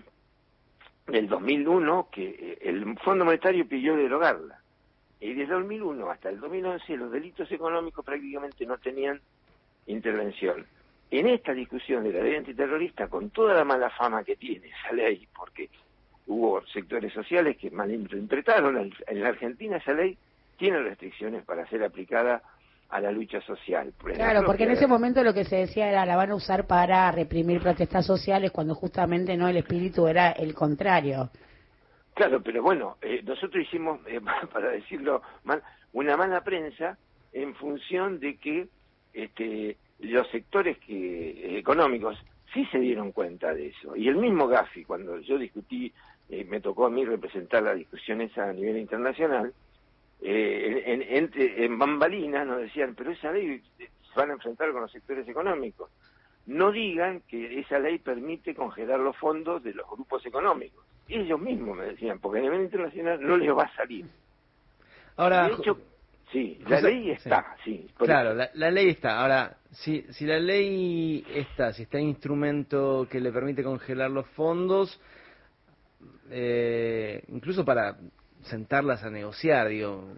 del 1.06 1.28
2001 1.28 2.08
que 2.10 2.58
el 2.62 2.96
Fondo 2.98 3.24
Monetario 3.24 3.68
pidió 3.68 3.96
derogarla. 3.96 4.60
Y 5.20 5.34
desde 5.34 5.54
el 5.54 5.60
2001 5.60 6.10
hasta 6.10 6.30
el 6.30 6.40
2011 6.40 6.96
los 6.96 7.12
delitos 7.12 7.50
económicos 7.52 8.04
prácticamente 8.04 8.64
no 8.64 8.78
tenían 8.78 9.20
intervención. 9.86 10.66
En 11.10 11.26
esta 11.26 11.52
discusión 11.52 12.04
de 12.04 12.12
la 12.12 12.22
ley 12.22 12.36
antiterrorista, 12.36 13.08
con 13.08 13.30
toda 13.30 13.54
la 13.54 13.64
mala 13.64 13.90
fama 13.90 14.24
que 14.24 14.36
tiene 14.36 14.68
esa 14.68 14.92
ley, 14.92 15.28
porque 15.36 15.68
hubo 16.26 16.64
sectores 16.66 17.12
sociales 17.12 17.56
que 17.56 17.70
malinterpretaron. 17.70 18.92
En 19.06 19.22
la 19.22 19.28
Argentina 19.28 19.76
esa 19.76 19.92
ley 19.92 20.16
tiene 20.56 20.78
restricciones 20.80 21.44
para 21.44 21.66
ser 21.68 21.82
aplicada 21.82 22.42
a 22.90 23.00
la 23.00 23.12
lucha 23.12 23.40
social. 23.42 23.92
Claro, 23.98 24.42
porque 24.44 24.64
en 24.64 24.72
ese 24.72 24.86
momento 24.86 25.22
lo 25.22 25.32
que 25.32 25.44
se 25.44 25.56
decía 25.56 25.88
era 25.88 26.04
la 26.04 26.16
van 26.16 26.32
a 26.32 26.34
usar 26.34 26.66
para 26.66 27.10
reprimir 27.12 27.60
protestas 27.60 28.04
sociales 28.04 28.50
cuando 28.50 28.74
justamente 28.74 29.36
no 29.36 29.48
el 29.48 29.58
espíritu 29.58 30.06
era 30.08 30.32
el 30.32 30.54
contrario. 30.54 31.30
Claro, 32.14 32.42
pero 32.42 32.62
bueno, 32.62 32.96
eh, 33.00 33.22
nosotros 33.24 33.64
hicimos, 33.64 34.00
eh, 34.06 34.20
para 34.52 34.70
decirlo 34.70 35.22
mal, 35.44 35.62
una 35.92 36.16
mala 36.16 36.42
prensa 36.42 36.98
en 37.32 37.54
función 37.54 38.18
de 38.18 38.36
que 38.36 38.68
este, 39.14 39.76
los 40.00 40.28
sectores 40.28 40.78
que, 40.78 41.58
económicos 41.58 42.18
sí 42.52 42.64
se 42.66 42.78
dieron 42.78 43.12
cuenta 43.12 43.54
de 43.54 43.68
eso. 43.68 43.96
Y 43.96 44.08
el 44.08 44.16
mismo 44.16 44.48
Gaffi, 44.48 44.84
cuando 44.84 45.18
yo 45.20 45.38
discutí, 45.38 45.92
eh, 46.28 46.44
me 46.44 46.60
tocó 46.60 46.86
a 46.86 46.90
mí 46.90 47.04
representar 47.04 47.62
la 47.62 47.74
discusión 47.74 48.20
esa 48.20 48.48
a 48.48 48.52
nivel 48.52 48.78
internacional, 48.78 49.52
eh, 50.22 50.82
en, 50.86 51.30
en, 51.34 51.78
bambalinas 51.78 52.46
nos 52.46 52.60
decían, 52.60 52.94
pero 52.94 53.10
esa 53.10 53.32
ley 53.32 53.62
se 53.78 54.20
van 54.20 54.30
a 54.30 54.34
enfrentar 54.34 54.70
con 54.72 54.82
los 54.82 54.92
sectores 54.92 55.26
económicos. 55.26 55.90
No 56.46 56.72
digan 56.72 57.22
que 57.28 57.60
esa 57.60 57.78
ley 57.78 57.98
permite 57.98 58.54
congelar 58.54 59.00
los 59.00 59.16
fondos 59.16 59.62
de 59.62 59.72
los 59.74 59.88
grupos 59.88 60.24
económicos. 60.26 60.84
Ellos 61.08 61.40
mismos 61.40 61.76
me 61.76 61.84
decían, 61.86 62.18
porque 62.18 62.38
a 62.38 62.42
nivel 62.42 62.62
internacional 62.62 63.20
no 63.20 63.36
les 63.36 63.50
va 63.50 63.64
a 63.64 63.76
salir. 63.76 64.04
Ahora, 65.16 65.48
de 65.48 65.54
hecho, 65.54 65.76
Sí, 66.32 66.58
la 66.68 66.80
ley 66.80 67.10
está, 67.10 67.56
sí. 67.64 67.90
claro, 67.96 68.34
la, 68.34 68.70
ley 68.70 68.90
está. 68.90 69.20
Ahora, 69.20 69.56
si, 69.72 70.04
si 70.10 70.26
la 70.26 70.38
ley 70.38 71.24
está, 71.32 71.72
si 71.72 71.82
está 71.82 71.98
el 71.98 72.04
instrumento 72.04 73.06
que 73.10 73.20
le 73.20 73.32
permite 73.32 73.62
congelar 73.62 74.10
los 74.10 74.26
fondos, 74.30 75.00
eh, 76.30 77.22
incluso 77.28 77.64
para 77.64 77.96
sentarlas 78.42 79.02
a 79.04 79.10
negociar, 79.10 79.68
digo, 79.68 80.14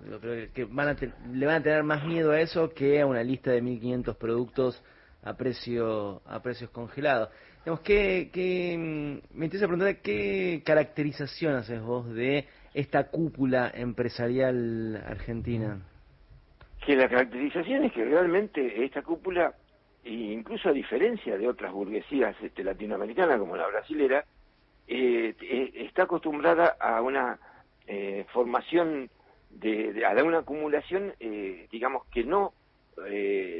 que 0.54 0.64
van 0.64 0.88
a 0.88 0.96
le 1.32 1.46
van 1.46 1.56
a 1.56 1.62
tener 1.62 1.82
más 1.82 2.04
miedo 2.04 2.30
a 2.30 2.40
eso 2.40 2.70
que 2.70 3.00
a 3.00 3.06
una 3.06 3.22
lista 3.22 3.50
de 3.50 3.62
1.500 3.62 4.16
productos 4.16 4.82
a 5.22 5.34
precio 5.34 6.22
a 6.26 6.40
precios 6.40 6.70
congelados. 6.70 7.30
Digamos, 7.64 7.80
¿qué, 7.80 8.30
qué, 8.32 8.76
me 9.32 9.44
interesa 9.44 9.66
preguntar 9.66 10.00
qué 10.00 10.62
caracterización 10.64 11.54
haces 11.54 11.80
vos 11.80 12.12
de 12.12 12.46
esta 12.74 13.08
cúpula 13.08 13.70
empresarial 13.74 14.96
argentina 15.06 15.80
que 16.84 16.96
la 16.96 17.08
caracterización 17.08 17.84
es 17.84 17.92
que 17.92 18.04
realmente 18.04 18.84
esta 18.84 19.02
cúpula, 19.02 19.54
incluso 20.04 20.68
a 20.68 20.72
diferencia 20.72 21.38
de 21.38 21.48
otras 21.48 21.72
burguesías 21.72 22.36
este, 22.42 22.64
latinoamericanas 22.64 23.38
como 23.38 23.56
la 23.56 23.68
brasilera, 23.68 24.24
eh, 24.88 25.34
eh, 25.40 25.72
está 25.76 26.02
acostumbrada 26.02 26.76
a 26.80 27.00
una 27.00 27.38
eh, 27.86 28.26
formación, 28.32 29.08
de, 29.50 30.04
a 30.04 30.24
una 30.24 30.38
acumulación, 30.38 31.14
digamos, 31.70 32.06
que 32.06 32.24
no, 32.24 32.52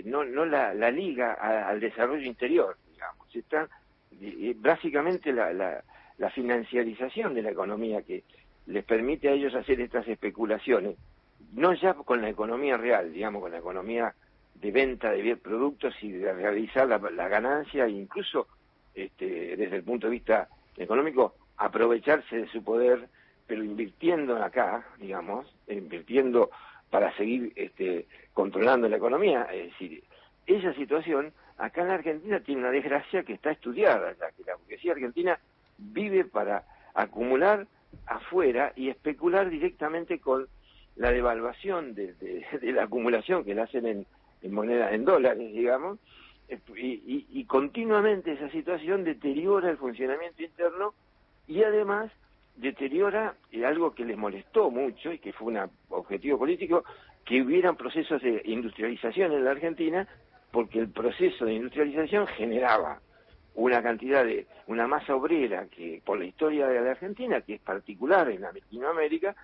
no, 0.05 0.25
no 0.25 0.45
la, 0.45 0.91
liga 0.91 1.35
al 1.35 1.79
desarrollo 1.81 2.27
interior, 2.27 2.77
digamos. 2.91 3.35
Está 3.35 3.69
básicamente 4.57 5.33
la, 5.33 5.53
la, 5.53 5.85
la 6.19 6.31
financiarización 6.31 7.35
de 7.35 7.43
la 7.43 7.51
economía 7.51 8.03
que 8.03 8.25
les 8.67 8.85
permite 8.85 9.29
a 9.29 9.33
ellos 9.33 9.55
hacer 9.55 9.81
estas 9.81 10.07
especulaciones 10.09 10.97
no 11.53 11.73
ya 11.75 11.95
con 11.95 12.23
la 12.23 12.29
economía 12.29 12.77
real, 12.77 13.13
digamos, 13.13 13.43
con 13.43 13.53
la 13.53 13.59
economía 13.59 14.15
de 14.55 14.71
venta 14.71 15.11
de 15.11 15.37
productos 15.37 15.95
y 16.03 16.13
de 16.13 16.33
realizar 16.33 16.89
la, 16.89 17.29
ganancia 17.29 17.87
e 17.87 17.91
incluso 17.91 18.47
este, 18.95 19.57
desde 19.57 19.77
el 19.77 19.83
punto 19.83 20.07
de 20.07 20.13
vista 20.13 20.49
económico 20.77 21.35
aprovecharse 21.57 22.37
de 22.37 22.49
su 22.49 22.63
poder, 22.63 23.09
pero 23.47 23.63
invirtiendo 23.63 24.43
acá, 24.43 24.87
digamos, 24.99 25.47
invirtiendo 25.69 26.51
para 26.91 27.15
seguir 27.17 27.53
este, 27.57 28.07
controlando 28.33 28.89
la 28.89 28.97
economía. 28.97 29.49
Es 29.53 29.73
decir, 29.73 30.05
esa 30.47 30.73
situación 30.75 31.33
acá 31.59 31.83
en 31.83 31.89
la 31.89 31.95
Argentina 31.95 32.41
tiene 32.41 32.63
una 32.63 32.71
desgracia 32.71 33.25
que 33.25 33.35
está 33.35 33.51
estudiada, 33.51 34.13
ya 34.19 34.31
que 34.33 34.45
la 34.45 34.57
burguesía 34.57 34.93
argentina 34.93 35.39
vive 35.79 36.25
para 36.25 36.65
acumular 36.95 37.67
afuera 38.07 38.73
y 38.77 38.89
especular 38.89 39.51
directamente 39.51 40.19
con 40.19 40.47
la 40.97 41.11
devaluación 41.11 41.95
de, 41.95 42.15
la 42.63 42.85
acumulación 42.85 43.45
que 43.45 43.55
la 43.55 43.65
hacen 43.65 44.07
en, 44.43 44.53
moneda, 44.53 44.93
en 44.93 45.05
dólares, 45.05 45.53
digamos, 45.53 45.99
eh, 46.49 46.59
y, 46.77 47.45
continuamente 47.45 48.33
esa 48.33 48.51
situación 48.51 49.05
deteriora 49.05 49.71
el 49.71 49.77
funcionamiento 49.77 50.43
interno 50.43 50.95
y 51.47 51.63
además 51.63 52.11
deteriora 52.57 53.35
eh, 53.51 53.65
algo 53.65 53.95
que 53.95 54.05
les 54.05 54.17
molestó 54.17 54.71
mucho 54.71 55.13
y 55.13 55.19
que 55.19 55.33
fue 55.33 55.53
un 55.53 55.71
objetivo 55.89 56.39
político, 56.39 56.85
que 57.25 57.41
hubieran 57.41 57.77
procesos 57.77 58.21
de 58.23 58.43
industrialización 58.45 59.33
en 59.33 59.45
la 59.45 59.53
Argentina, 59.53 60.07
porque 60.51 60.81
el 60.81 60.89
proceso 60.89 61.45
de 61.45 61.55
industrialización 61.55 62.27
generaba 62.27 63.01
una 63.55 63.83
cantidad 63.83 64.25
de, 64.25 64.47
una 64.67 64.87
masa 64.87 65.15
obrera 65.15 65.67
que 65.67 66.03
por 66.05 66.19
la 66.19 66.25
historia 66.25 66.67
de 66.69 66.81
la 66.81 66.91
Argentina, 66.93 67.41
que 67.43 67.55
es 67.55 67.61
particular 67.61 68.29
en 68.31 68.43
Latinoamérica, 68.43 69.35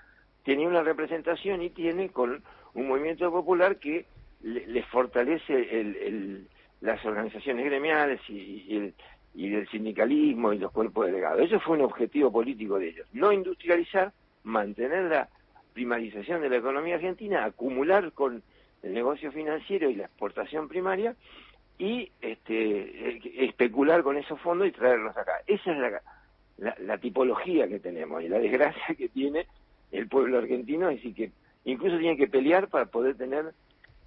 tenía 0.48 0.66
una 0.66 0.82
representación 0.82 1.60
y 1.60 1.68
tiene 1.68 2.08
con 2.08 2.42
un 2.72 2.88
movimiento 2.88 3.30
popular 3.30 3.76
que 3.76 4.06
le, 4.40 4.82
fortalece 4.84 5.52
el, 5.52 6.48
las 6.80 7.04
organizaciones 7.04 7.66
gremiales 7.66 8.18
y, 8.30 8.74
el, 8.74 8.94
y 9.34 9.52
el 9.52 9.68
sindicalismo 9.68 10.54
y 10.54 10.58
los 10.58 10.72
cuerpos 10.72 11.04
delegados. 11.04 11.42
Eso 11.42 11.60
fue 11.60 11.76
un 11.76 11.84
objetivo 11.84 12.32
político 12.32 12.78
de 12.78 12.88
ellos. 12.88 13.06
No 13.12 13.30
industrializar, 13.30 14.14
mantener 14.42 15.10
la 15.10 15.28
primarización 15.74 16.40
de 16.40 16.48
la 16.48 16.56
economía 16.56 16.94
argentina, 16.94 17.44
acumular 17.44 18.12
con 18.12 18.42
el 18.82 18.94
negocio 18.94 19.30
financiero 19.30 19.90
y 19.90 19.96
la 19.96 20.04
exportación 20.04 20.66
primaria 20.66 21.14
y 21.78 22.10
este, 22.22 23.44
especular 23.44 24.02
con 24.02 24.16
esos 24.16 24.40
fondos 24.40 24.66
y 24.66 24.72
traerlos 24.72 25.14
acá. 25.14 25.42
Esa 25.46 25.72
es 25.72 25.78
la, 26.56 26.74
la, 26.78 26.96
tipología 26.96 27.68
que 27.68 27.80
tenemos 27.80 28.22
y 28.22 28.28
la 28.30 28.38
desgracia 28.38 28.94
que 28.96 29.10
tiene 29.10 29.46
el 29.92 30.08
pueblo 30.08 30.38
argentino, 30.38 30.88
es 30.88 30.96
decir, 30.96 31.14
que 31.14 31.32
incluso 31.64 31.98
tiene 31.98 32.16
que 32.16 32.28
pelear 32.28 32.68
para 32.68 32.86
poder 32.86 33.16
tener 33.16 33.52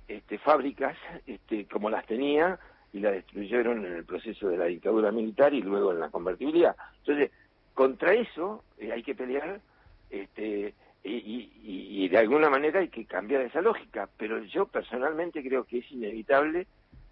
este, 0.08 0.38
fábricas 0.38 0.98
este, 1.26 1.66
como 1.66 1.90
las 1.90 2.06
tenía 2.06 2.60
y 2.94 3.00
la 3.00 3.12
destruyeron 3.12 3.86
en 3.86 3.94
el 3.94 4.06
proceso 4.06 4.50
de 4.50 4.58
la 4.58 4.66
dictadura 4.66 5.12
militar 5.12 5.54
y 5.54 5.62
luego 5.62 5.92
en 5.92 6.00
la 6.00 6.10
convertibilidad. 6.10 6.76
Entonces, 7.00 7.32
contra 7.74 8.14
eso 8.14 8.64
eh, 8.78 8.92
hay 8.92 9.04
que 9.04 9.16
pelear 9.16 9.62
este, 10.10 10.74
y, 11.04 12.08
de 12.10 12.18
alguna 12.18 12.50
manera 12.50 12.82
hay 12.82 12.90
que 12.90 13.06
cambiar 13.06 13.42
esa 13.42 13.62
lógica, 13.62 14.10
pero 14.18 14.44
yo 14.44 14.66
personalmente 14.66 15.42
creo 15.42 15.64
que 15.64 15.80
es 15.80 15.92
inevitable 15.92 16.68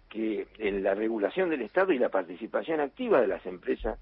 que 0.08 0.46
en 0.58 0.82
la 0.82 0.94
regulación 0.94 1.48
del 1.48 1.62
Estado 1.62 1.92
y 1.92 1.98
la 1.98 2.08
participación 2.08 2.80
activa 2.80 3.20
de 3.20 3.28
las 3.28 3.44
empresas 3.46 3.98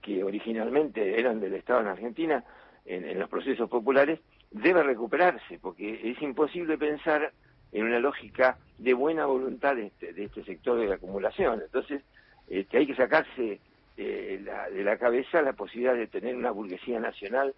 que 0.00 0.24
originalmente 0.24 1.18
eran 1.20 1.40
del 1.40 1.54
Estado 1.54 1.80
en 1.80 1.88
Argentina 1.88 2.44
en, 2.84 3.18
los 3.18 3.28
procesos 3.28 3.68
populares 3.68 4.20
debe 4.50 4.82
recuperarse, 4.82 5.58
porque 5.60 6.10
es 6.10 6.20
imposible 6.22 6.78
pensar 6.78 7.32
en 7.72 7.84
una 7.84 7.98
lógica 7.98 8.58
de 8.78 8.94
buena 8.94 9.26
voluntad 9.26 9.76
de 9.76 9.86
este, 9.86 10.22
este 10.22 10.44
sector 10.44 10.78
de 10.78 10.86
la 10.86 10.96
acumulación. 10.96 11.60
Entonces, 11.62 12.02
este, 12.48 12.78
hay 12.78 12.86
que 12.86 12.96
sacarse 12.96 13.60
eh, 13.96 14.44
de 14.72 14.84
la 14.84 14.96
cabeza 14.98 15.42
la 15.42 15.52
posibilidad 15.52 15.94
de 15.94 16.06
tener 16.06 16.34
una 16.34 16.50
burguesía 16.50 16.98
nacional 16.98 17.54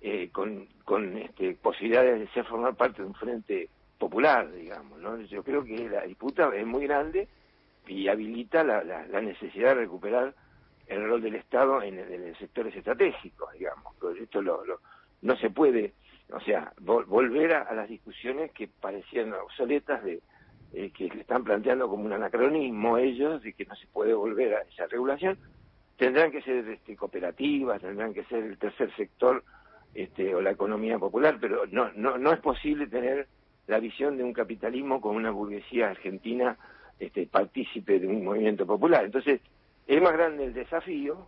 eh, 0.00 0.28
con, 0.30 0.68
con 0.84 1.16
este, 1.18 1.54
posibilidades 1.54 2.20
de 2.20 2.28
ser 2.28 2.44
formar 2.44 2.76
parte 2.76 3.02
de 3.02 3.08
un 3.08 3.14
frente 3.14 3.68
popular, 3.98 4.52
digamos. 4.52 5.00
¿no? 5.00 5.20
Yo 5.22 5.42
creo 5.42 5.64
que 5.64 5.88
la 5.88 6.02
disputa 6.02 6.50
es 6.54 6.66
muy 6.66 6.86
grande 6.86 7.26
y 7.86 8.06
habilita 8.08 8.62
la, 8.62 8.84
la, 8.84 9.20
necesidad 9.20 9.70
de 9.70 9.82
recuperar 9.82 10.34
el 10.88 11.06
rol 11.06 11.22
del 11.22 11.36
Estado 11.36 11.82
en, 11.82 11.98
en 11.98 12.34
sectores 12.36 12.74
estratégicos, 12.74 13.52
digamos. 13.52 13.94
esto 14.20 14.42
lo, 14.42 14.62
no 15.22 15.36
se 15.36 15.50
puede, 15.50 15.94
o 16.32 16.40
sea, 16.40 16.72
volver 16.80 17.52
a, 17.54 17.72
las 17.74 17.88
discusiones 17.88 18.52
que 18.52 18.68
parecían 18.68 19.32
obsoletas 19.32 20.02
de 20.02 20.20
eh, 20.72 20.90
que 20.90 21.08
le 21.08 21.22
están 21.22 21.44
planteando 21.44 21.88
como 21.88 22.04
un 22.04 22.12
anacronismo 22.12 22.98
ellos 22.98 23.42
de 23.42 23.54
que 23.54 23.64
no 23.64 23.74
se 23.74 23.86
puede 23.86 24.14
volver 24.14 24.54
a 24.54 24.60
esa 24.62 24.86
regulación. 24.86 25.38
Tendrán 25.96 26.30
que 26.30 26.42
ser 26.42 26.68
este, 26.68 26.94
cooperativas, 26.94 27.80
tendrán 27.80 28.14
que 28.14 28.24
ser 28.24 28.44
el 28.44 28.58
tercer 28.58 28.94
sector 28.94 29.42
este, 29.94 30.34
o 30.34 30.40
la 30.40 30.50
economía 30.50 30.98
popular, 30.98 31.38
pero 31.40 31.66
no, 31.66 31.90
no, 31.94 32.18
no 32.18 32.32
es 32.32 32.40
posible 32.40 32.86
tener 32.86 33.26
la 33.66 33.80
visión 33.80 34.16
de 34.16 34.24
un 34.24 34.32
capitalismo 34.32 35.00
con 35.00 35.16
una 35.16 35.30
burguesía 35.30 35.90
argentina 35.90 36.56
este, 36.98 37.26
partícipe 37.26 37.98
de 37.98 38.06
un 38.06 38.24
movimiento 38.24 38.66
popular. 38.66 39.04
Entonces, 39.04 39.40
es 39.88 40.02
más 40.02 40.12
grande 40.12 40.44
el 40.44 40.52
desafío 40.52 41.26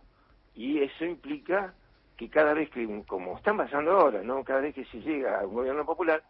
y 0.53 0.83
eso 0.83 1.03
implica 1.03 1.73
que 2.15 2.29
cada 2.29 2.53
vez 2.53 2.69
que, 2.69 2.87
como 3.07 3.35
están 3.35 3.57
pasando 3.57 3.91
ahora, 3.91 4.21
¿no? 4.21 4.43
Cada 4.43 4.61
vez 4.61 4.75
que 4.75 4.85
se 4.85 5.01
llega 5.01 5.39
a 5.39 5.47
un 5.47 5.55
gobierno 5.55 5.83
popular, 5.83 6.23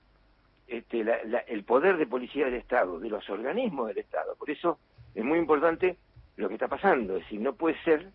este, 0.65 1.03
el 1.47 1.63
poder 1.65 1.97
de 1.97 2.07
policía 2.07 2.45
del 2.45 2.53
Estado, 2.53 2.99
de 2.99 3.09
los 3.09 3.29
organismos 3.29 3.89
del 3.89 3.97
Estado. 3.97 4.35
Por 4.37 4.49
eso 4.49 4.79
es 5.13 5.25
muy 5.25 5.39
importante 5.39 5.97
lo 6.37 6.47
que 6.47 6.53
está 6.53 6.69
pasando. 6.69 7.17
Es 7.17 7.23
decir, 7.23 7.41
no 7.41 7.53
puede 7.53 7.77
ser 7.83 8.09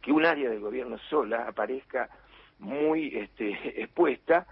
que 0.00 0.12
un 0.12 0.24
área 0.24 0.48
del 0.48 0.60
gobierno 0.60 0.96
sola 1.10 1.46
aparezca 1.46 2.08
muy 2.60 3.08
este, 3.14 3.50
expuesta 3.82 4.46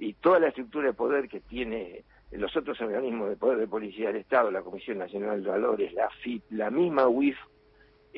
y 0.00 0.14
toda 0.14 0.40
la 0.40 0.48
estructura 0.48 0.88
de 0.88 0.94
poder 0.94 1.28
que 1.28 1.38
tiene 1.38 2.02
los 2.32 2.56
otros 2.56 2.80
organismos 2.80 3.28
de 3.28 3.36
poder 3.36 3.58
de 3.58 3.68
policía 3.68 4.08
del 4.08 4.22
Estado, 4.22 4.50
la 4.50 4.62
Comisión 4.62 4.98
Nacional 4.98 5.44
de 5.44 5.50
Valores, 5.50 5.92
la 5.92 6.10
FIP, 6.10 6.42
la 6.50 6.68
misma 6.72 7.06
UIF 7.06 7.38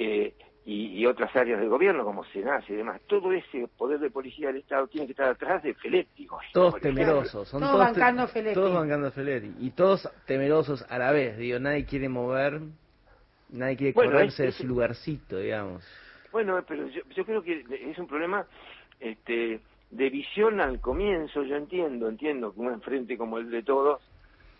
eh, 0.00 0.33
y, 0.64 1.07
otras 1.07 1.35
áreas 1.35 1.59
del 1.59 1.71
gobierno 1.71 2.04
como 2.04 2.25
SENAS 2.26 2.69
y 2.69 2.75
demás, 2.75 3.00
todo 3.06 3.32
ese 3.32 3.67
poder 3.78 3.99
de 4.00 4.11
policía 4.11 4.49
del 4.49 4.58
Estado 4.58 4.87
tiene 4.87 5.06
que 5.06 5.13
estar 5.13 5.30
atrás 5.30 5.63
de 5.63 5.73
Feletti. 5.75 6.28
todos 6.52 6.78
temerosos, 6.80 7.49
son 7.49 7.63
todos, 7.63 7.78
bancando 7.78 8.28
Feletti. 8.28 8.54
Todos 8.54 8.75
bancando 8.75 9.11
Feletti 9.11 9.54
y 9.58 9.71
todos 9.71 10.08
temerosos 10.26 10.84
a 10.91 10.99
la 10.99 11.11
vez, 11.11 11.39
digo, 11.39 11.58
nadie 11.58 11.87
quiere 11.87 12.11
mover, 12.11 12.61
nadie 13.49 13.76
quiere 13.76 13.95
correrse 13.95 14.45
de 14.45 14.52
su 14.52 14.67
lugarcito, 14.67 15.39
digamos. 15.39 15.82
Bueno, 16.30 16.63
pero 16.69 16.87
yo, 16.89 17.00
yo 17.17 17.25
creo 17.25 17.43
que 17.43 17.65
es 17.91 17.99
un 17.99 18.06
problema 18.06 18.47
este, 19.00 19.61
de 19.91 20.11
visión 20.11 20.61
al 20.61 20.80
comienzo, 20.80 21.43
yo 21.45 21.56
entiendo, 21.56 22.08
entiendo 22.08 22.52
que 22.52 22.61
un 22.61 22.80
frente 22.82 23.17
como 23.17 23.39
el 23.39 23.50
de 23.50 23.63
todos 23.63 24.02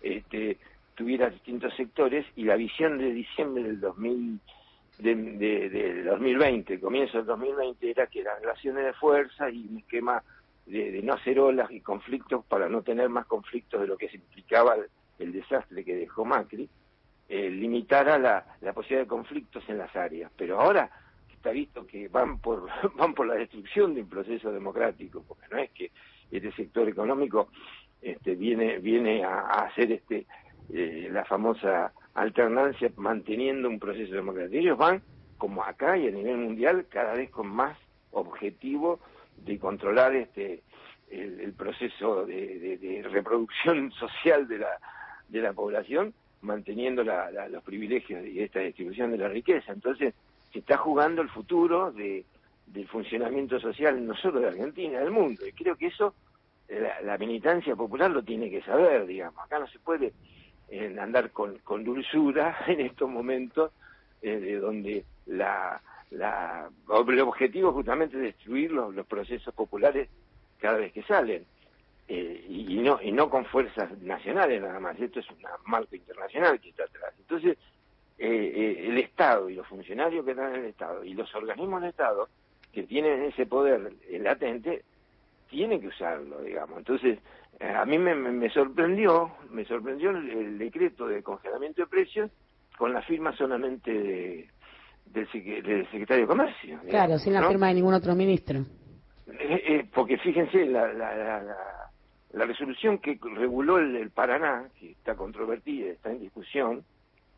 este, 0.01 0.57
tuviera 0.95 1.29
distintos 1.29 1.73
sectores 1.75 2.25
y 2.35 2.45
la 2.45 2.55
visión 2.55 2.97
de 2.97 3.13
diciembre 3.13 3.63
del 3.63 3.79
2000, 3.79 4.39
de, 4.99 5.15
de, 5.15 6.03
2020, 6.03 6.79
comienzo 6.79 7.17
del 7.17 7.27
2020, 7.27 7.89
era 7.89 8.07
que 8.07 8.21
eran 8.21 8.41
relaciones 8.41 8.85
de 8.85 8.93
fuerza 8.93 9.49
y 9.49 9.67
un 9.67 9.77
esquema 9.77 10.21
de, 10.65 11.01
no 11.03 11.13
hacer 11.13 11.39
olas 11.39 11.71
y 11.71 11.81
conflictos 11.81 12.45
para 12.45 12.69
no 12.69 12.81
tener 12.81 13.09
más 13.09 13.25
conflictos 13.25 13.81
de 13.81 13.87
lo 13.87 13.97
que 13.97 14.09
significaba 14.09 14.75
el, 15.17 15.31
desastre 15.31 15.83
que 15.83 15.95
dejó 15.95 16.25
Macri, 16.25 16.69
eh, 17.27 17.49
limitara 17.49 18.17
la, 18.17 18.45
la 18.61 18.73
posibilidad 18.73 19.03
de 19.03 19.07
conflictos 19.07 19.63
en 19.67 19.77
las 19.77 19.95
áreas. 19.95 20.31
Pero 20.35 20.59
ahora 20.59 20.89
está 21.39 21.51
visto 21.51 21.87
que 21.87 22.09
van 22.09 22.39
por 22.39 22.67
van 22.95 23.13
por 23.13 23.27
la 23.27 23.35
destrucción 23.35 23.95
de 23.95 24.01
un 24.01 24.09
proceso 24.09 24.51
democrático, 24.51 25.23
porque 25.27 25.47
no 25.49 25.57
es 25.57 25.71
que 25.71 25.91
este 26.29 26.51
sector 26.51 26.87
económico 26.87 27.49
este, 28.01 28.35
viene 28.35 28.79
viene 28.79 29.23
a, 29.23 29.65
hacer 29.65 29.91
este 29.91 30.25
eh, 30.71 31.09
la 31.11 31.25
famosa 31.25 31.91
alternancia 32.21 32.91
manteniendo 32.97 33.69
un 33.69 33.79
proceso 33.79 34.13
democrático. 34.13 34.57
Ellos 34.57 34.77
van 34.77 35.01
como 35.37 35.63
acá 35.63 35.97
y 35.97 36.07
a 36.07 36.11
nivel 36.11 36.37
mundial 36.37 36.85
cada 36.89 37.13
vez 37.13 37.29
con 37.29 37.47
más 37.47 37.77
objetivo 38.11 38.99
de 39.37 39.57
controlar 39.57 40.15
este 40.15 40.63
el, 41.09 41.53
proceso 41.53 42.25
de, 42.25 43.07
reproducción 43.09 43.91
social 43.99 44.47
de 44.47 44.59
la 44.59 44.77
de 45.27 45.41
la 45.41 45.53
población 45.53 46.13
manteniendo 46.41 47.03
los 47.03 47.63
privilegios 47.63 48.25
y 48.25 48.41
esta 48.41 48.59
distribución 48.59 49.11
de 49.11 49.17
la 49.17 49.27
riqueza. 49.27 49.73
Entonces, 49.73 50.13
se 50.53 50.59
está 50.59 50.77
jugando 50.77 51.21
el 51.21 51.29
futuro 51.29 51.91
de, 51.91 52.23
del 52.65 52.87
funcionamiento 52.87 53.59
social 53.59 54.05
no 54.05 54.15
solo 54.15 54.39
de 54.39 54.47
Argentina, 54.47 54.99
del 54.99 55.11
mundo. 55.11 55.45
Y 55.45 55.51
creo 55.51 55.75
que 55.75 55.87
eso 55.87 56.13
la, 57.03 57.17
militancia 57.17 57.75
popular 57.75 58.11
lo 58.11 58.23
tiene 58.23 58.49
que 58.49 58.61
saber, 58.61 59.05
digamos. 59.07 59.43
Acá 59.43 59.59
no 59.59 59.67
se 59.67 59.79
puede 59.79 60.13
eh, 60.71 60.95
andar 60.99 61.31
con, 61.31 61.57
con, 61.59 61.83
dulzura 61.83 62.57
en 62.67 62.81
estos 62.81 63.09
momentos 63.09 63.71
eh, 64.21 64.39
de 64.39 64.59
donde 64.59 65.05
la, 65.25 65.81
la, 66.11 66.69
el 66.89 67.19
objetivo 67.21 67.71
justamente 67.71 68.17
es 68.17 68.23
destruir 68.23 68.71
los, 68.71 68.93
los 68.93 69.05
procesos 69.05 69.53
populares 69.53 70.09
cada 70.59 70.77
vez 70.77 70.91
que 70.91 71.03
salen. 71.03 71.45
Eh, 72.11 72.43
y, 72.49 72.77
no 72.77 72.99
y 72.99 73.11
no 73.11 73.29
con 73.29 73.45
fuerzas 73.45 73.95
nacionales 74.01 74.59
nada 74.63 74.79
más 74.79 74.99
esto 74.99 75.19
es 75.19 75.29
una 75.29 75.51
marca 75.65 75.95
internacional 75.95 76.59
que 76.59 76.69
está 76.69 76.85
atrás 76.85 77.13
entonces 77.19 77.55
eh, 78.17 78.51
eh, 78.55 78.87
el 78.87 78.97
Estado 78.97 79.47
y 79.47 79.53
los 79.53 79.67
funcionarios 79.67 80.25
que 80.25 80.31
están 80.31 80.55
en 80.55 80.61
el 80.61 80.65
Estado 80.71 81.03
y 81.03 81.13
los 81.13 81.33
organismos 81.35 81.81
del 81.81 81.91
Estado 81.91 82.27
que 82.73 82.81
tienen 82.81 83.21
ese 83.25 83.45
poder 83.45 83.93
latente 84.09 84.85
tienen 85.49 85.81
que 85.81 85.87
usarlo, 85.87 86.41
digamos. 86.41 86.77
Entonces, 86.77 87.19
eh, 87.59 87.67
a 87.67 87.85
mí 87.85 87.97
me, 87.97 88.49
sorprendió, 88.49 89.31
me 89.49 89.65
sorprendió 89.65 90.11
el, 90.11 90.57
decreto 90.57 91.07
de 91.07 91.21
congelamiento 91.23 91.81
de 91.81 91.87
precios 91.87 92.31
con 92.77 92.93
la 92.93 93.01
firma 93.01 93.35
solamente 93.35 94.47
del, 95.05 95.27
secretario 95.31 96.23
de 96.23 96.27
Comercio. 96.27 96.79
claro, 96.89 97.17
sin 97.17 97.33
la 97.33 97.47
firma 97.47 97.67
de 97.67 97.73
ningún 97.73 97.93
otro 97.93 98.15
ministro. 98.15 98.61
porque 99.93 100.17
fíjense, 100.17 100.65
la, 100.65 100.93
la, 100.93 101.43
la, 102.31 102.45
resolución 102.45 102.99
que 102.99 103.19
reguló 103.35 103.79
el 103.79 104.09
Paraná, 104.11 104.69
que 104.79 104.91
está 104.91 105.15
controvertida, 105.15 105.91
está 105.91 106.11
en 106.11 106.21
discusión, 106.21 106.85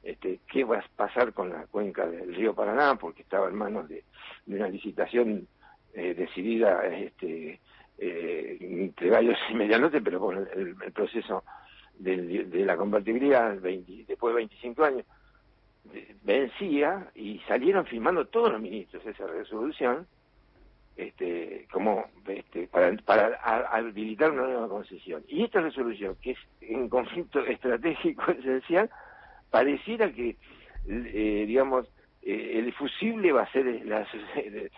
este, 0.04 0.40
qué 0.52 0.64
va 0.64 0.80
a 0.80 0.86
pasar 0.96 1.32
con 1.34 1.50
la 1.50 1.66
cuenca 1.68 2.08
del 2.08 2.34
río 2.36 2.56
Paraná, 2.56 2.96
porque 2.96 3.22
estaba 3.22 3.50
en 3.50 3.56
manos 3.56 3.88
de, 3.88 4.04
una 4.48 4.68
licitación 4.68 5.48
eh, 5.94 6.14
decidida 6.14 6.86
este, 6.88 7.60
eh, 8.02 8.58
entre 8.60 9.10
gallos 9.10 9.38
y 9.50 9.54
medianoche, 9.56 10.02
pero 10.02 10.20
con 10.20 10.38
el, 10.38 10.76
proceso 10.92 11.44
de, 12.00 12.66
la 12.66 12.76
convertibilidad 12.76 13.54
después 13.54 14.34
de 14.34 14.38
25 14.38 14.84
años 14.84 15.06
vencía 16.24 17.12
y 17.16 17.40
salieron 17.48 17.86
firmando 17.86 18.26
todos 18.26 18.52
los 18.52 18.62
ministros 18.62 19.06
esa 19.06 19.28
resolución 19.28 20.08
este, 20.96 21.68
como 21.72 22.06
este, 22.28 22.68
para, 22.68 22.96
para 22.98 23.36
habilitar 23.72 24.32
una 24.32 24.44
nueva 24.44 24.68
concesión. 24.68 25.24
Y 25.28 25.44
esta 25.44 25.62
resolución, 25.62 26.16
que 26.22 26.32
es 26.32 26.38
en 26.62 26.90
conflicto 26.90 27.40
estratégico 27.46 28.32
esencial, 28.32 28.90
pareciera 29.50 30.12
que, 30.12 30.36
eh, 30.88 31.46
digamos, 31.48 31.88
eh, 32.22 32.60
el 32.60 32.74
fusible 32.74 33.32
va 33.32 33.44
a 33.44 33.52
ser 33.52 33.68
eh, 34.36 34.70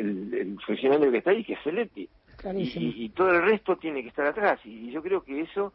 el, 0.00 0.34
el, 0.34 0.60
funcionario 0.60 1.10
que 1.10 1.18
está 1.18 1.30
ahí, 1.30 1.44
que 1.44 1.54
es 1.54 1.60
Feletti. 1.60 2.08
Y, 2.54 3.04
y, 3.04 3.08
todo 3.10 3.30
el 3.30 3.42
resto 3.42 3.76
tiene 3.76 4.02
que 4.02 4.08
estar 4.08 4.26
atrás. 4.26 4.60
Y, 4.64 4.90
yo 4.90 5.02
creo 5.02 5.22
que 5.22 5.42
eso 5.42 5.72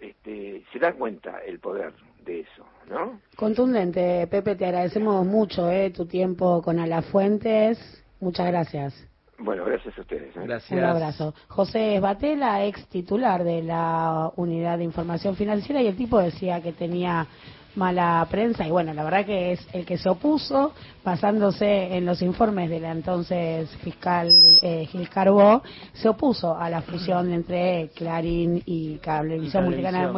este, 0.00 0.64
se 0.72 0.78
da 0.78 0.92
cuenta 0.92 1.38
el 1.46 1.60
poder 1.60 1.92
de 2.24 2.40
eso, 2.40 2.66
¿no? 2.90 3.20
Contundente, 3.36 4.26
Pepe, 4.26 4.56
te 4.56 4.66
agradecemos 4.66 5.24
mucho 5.26 5.70
eh, 5.70 5.90
tu 5.90 6.06
tiempo 6.06 6.60
con 6.62 6.80
Alafuentes. 6.80 8.04
Muchas 8.20 8.48
gracias. 8.48 9.08
Bueno, 9.38 9.64
gracias 9.64 9.96
a 9.98 10.00
ustedes. 10.00 10.36
¿eh? 10.36 10.40
Gracias. 10.44 10.78
Un 10.78 10.84
abrazo. 10.84 11.34
José 11.48 11.98
Batela, 12.00 12.64
ex 12.64 12.86
titular 12.88 13.42
de 13.42 13.62
la 13.62 14.30
Unidad 14.36 14.78
de 14.78 14.84
Información 14.84 15.36
Financiera, 15.36 15.82
y 15.82 15.88
el 15.88 15.96
tipo 15.96 16.18
decía 16.18 16.60
que 16.60 16.72
tenía 16.72 17.26
mala 17.74 18.26
prensa. 18.30 18.66
Y 18.66 18.70
bueno, 18.70 18.92
la 18.94 19.04
verdad 19.04 19.24
que 19.24 19.52
es 19.52 19.66
el 19.72 19.84
que 19.84 19.98
se 19.98 20.08
opuso, 20.08 20.72
basándose 21.04 21.96
en 21.96 22.04
los 22.04 22.22
informes 22.22 22.70
de 22.70 22.80
la 22.80 22.92
entonces 22.92 23.70
fiscal 23.78 24.28
eh, 24.62 24.86
Gil 24.90 25.08
Carbó, 25.08 25.62
se 25.92 26.08
opuso 26.08 26.56
a 26.56 26.68
la 26.70 26.82
fusión 26.82 27.32
entre 27.32 27.90
Clarín 27.94 28.62
y 28.66 28.96
Cablevisión 28.98 29.64
Multicanal 29.64 30.12